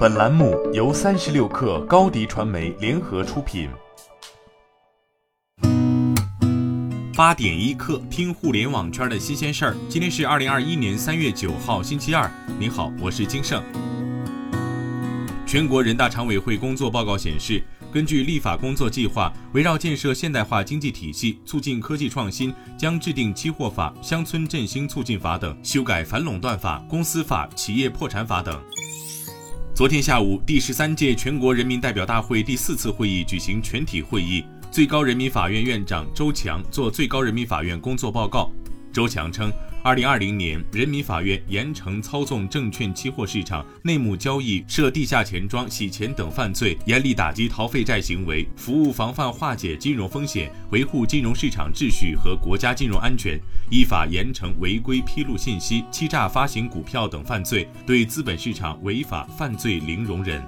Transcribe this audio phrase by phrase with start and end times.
[0.00, 3.68] 本栏目由三十六氪高低传媒联合出品。
[7.14, 9.76] 八点一刻，听互联网圈的新鲜事儿。
[9.90, 12.30] 今天是二零二一年三月九号，星期二。
[12.58, 13.62] 您好，我是金盛。
[15.46, 17.62] 全国人大常委会工作报告显示，
[17.92, 28.58] 根据立法工作计划，围绕建设现代化经济体系、促进科技创新，将制定期货法、乡村振兴促进法等，修改反垄断法、公司法、企业破产法等。
[29.80, 38.50] 昨天下午，第十三届全国人民代表大会第四次会议举行全体会议，最高人民法院院长周强作最高人民法院工作报告。
[38.92, 39.50] 周强称。
[39.82, 53.40] 二零二零年，人民法院严惩操纵证券期货市场、内幕交易、设地下钱庄、洗钱等犯罪，严厉打击逃废债行为，服务防范化解金融风险，维护金融市场秩序和国家金融安全。
[53.70, 60.42] 依法严惩违规披露信息、欺诈发行股票等犯罪，对资本市场违法犯罪零容忍。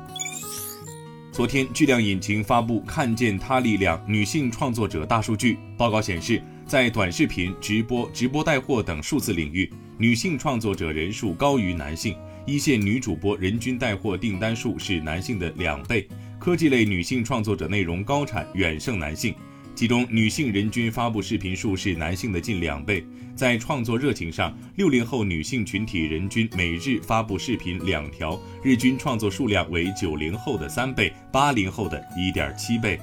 [1.32, 6.42] 昨天，巨量引擎发布《看见她力量：女性创作者大数据》报告显示。
[6.72, 12.16] 在短视频、直播、直播带货等数字领域，女性创作者人数高于男性。
[12.46, 16.08] 一线女主播人均带货订单数是男性的两倍。
[16.38, 19.34] 科技类女性创作者内容高产远胜男性，
[19.74, 23.04] 其中女性人均发布视频数是男性的近两倍。
[23.36, 32.98] 在创作热情上，六零后女性群体人均每日发布视频两条，日均创作数量为九零后的三倍，八零后的一点七倍。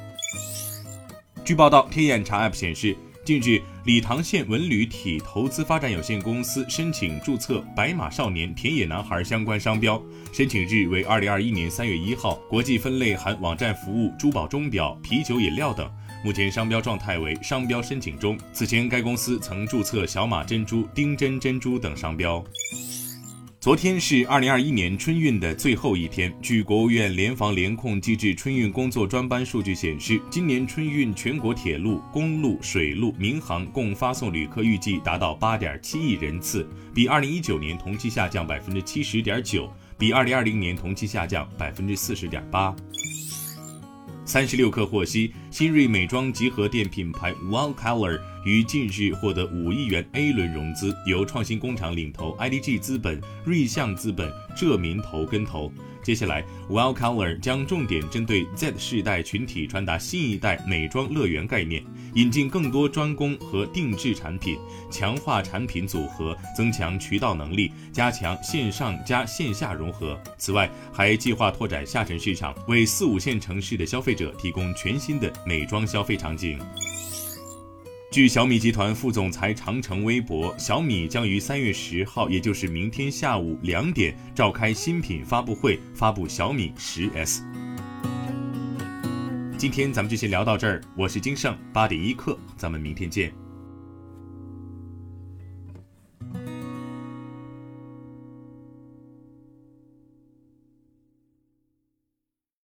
[1.45, 2.97] 据报道，天眼查 App 显示。
[3.30, 10.02] 近日，理塘县文旅体投资发展有限公司申请注册“白马少年”“田野男孩”相关商标，
[10.33, 12.38] 申请日为二零二一年三月一号。
[12.50, 15.88] 国际分类含网站服务、珠宝钟表、啤酒饮料等。
[16.25, 18.35] 目前商标状态为商标申请中。
[18.52, 22.44] 此前，该公司曾注册“小马珍珠”“丁真珍珠”等商标。
[23.62, 26.34] 昨天是二零二一年春运的最后一天。
[26.42, 36.66] 据国务院联防联控机制春运工作专班数据显示，今年春运全国铁路、公路、水路、民航共发送旅客预计达到八点七亿人次，
[36.96, 42.74] 比二零一九年同期下降百分之七十点九，比二零二零年同期下降百分之四十点八。
[44.24, 55.72] 三十六氪获悉，新锐美妆集合店品牌 Wow Color 于近日获得五亿元 A 轮融资，由创新工厂领投，IDG 资本、瑞象资本、浙民投跟投。
[56.01, 61.83] 接下来，Well Color 将重点针对 Z 世代群体传达新一代美妆乐园概念，
[62.16, 64.57] 引进更多专攻和定制产品，
[64.89, 70.17] 强化产品组合，增强渠道能力，加强线上加线下融合。
[70.38, 76.57] 此外，还计划拓展下沉市场，为四五线城市的消费者提供全新的美妆消费场景。
[78.12, 87.44] 据小米集团副总裁长城微博，小米将于三月十号，也就是明天下午两点召开新品发布会，发布小米十 S。
[89.59, 93.31] 今天咱们就先聊到这儿，我是金盛八点一刻，咱们明天见。